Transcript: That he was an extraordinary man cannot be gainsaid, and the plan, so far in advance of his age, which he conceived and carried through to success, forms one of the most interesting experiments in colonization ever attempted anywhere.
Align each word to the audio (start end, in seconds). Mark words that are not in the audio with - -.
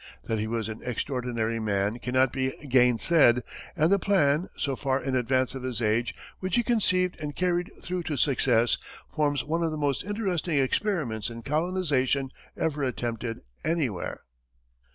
That 0.23 0.39
he 0.39 0.47
was 0.47 0.67
an 0.67 0.81
extraordinary 0.83 1.59
man 1.59 1.99
cannot 1.99 2.33
be 2.33 2.53
gainsaid, 2.67 3.43
and 3.75 3.91
the 3.91 3.99
plan, 3.99 4.47
so 4.57 4.75
far 4.75 4.99
in 4.99 5.15
advance 5.15 5.53
of 5.53 5.61
his 5.61 5.79
age, 5.79 6.15
which 6.39 6.55
he 6.55 6.63
conceived 6.63 7.19
and 7.19 7.35
carried 7.35 7.71
through 7.79 8.01
to 8.09 8.17
success, 8.17 8.79
forms 9.13 9.43
one 9.43 9.61
of 9.61 9.69
the 9.69 9.77
most 9.77 10.03
interesting 10.03 10.57
experiments 10.57 11.29
in 11.29 11.43
colonization 11.43 12.31
ever 12.57 12.81
attempted 12.83 13.41
anywhere. 13.63 14.21